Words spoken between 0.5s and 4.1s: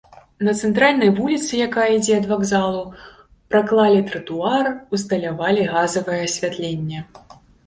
цэнтральнай вуліцы, якая ідзе ад вакзалу, праклалі